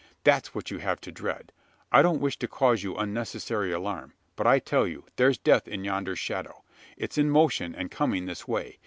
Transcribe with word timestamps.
That's 0.23 0.55
what 0.55 0.71
you 0.71 0.79
have 0.79 0.99
to 1.01 1.11
dread. 1.11 1.51
I 1.91 2.01
don't 2.01 2.19
wish 2.19 2.35
to 2.39 2.47
cause 2.47 2.81
you 2.81 2.95
unnecessary 2.95 3.71
alarm: 3.71 4.13
but 4.35 4.47
I 4.47 4.57
tell 4.57 4.87
you, 4.87 5.05
there's 5.15 5.37
death 5.37 5.67
in 5.67 5.83
yonder 5.83 6.15
shadow! 6.15 6.63
It's 6.97 7.19
in 7.19 7.29
motion, 7.29 7.75
and 7.75 7.91
coming 7.91 8.25
this 8.25 8.47
way. 8.47 8.79